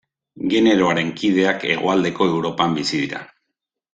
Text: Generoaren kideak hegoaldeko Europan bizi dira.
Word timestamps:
Generoaren 0.53 1.11
kideak 1.19 1.67
hegoaldeko 1.73 2.29
Europan 2.37 2.75
bizi 2.79 3.03
dira. 3.05 3.21